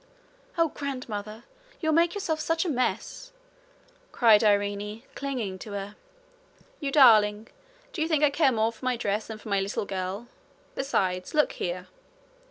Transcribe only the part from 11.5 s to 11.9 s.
here.'